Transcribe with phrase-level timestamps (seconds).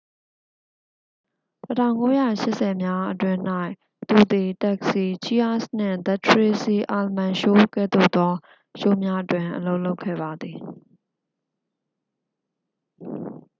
[1.65, 2.43] 1980s
[3.13, 3.39] အတွင်း၌
[4.09, 8.33] သူသည် taxi cheers နှင့် the tracy ullman show ကဲ့သို့သော
[8.79, 10.57] ရှိုးများတွင် အလုပ်လုပ်ခဲ့ပါသည်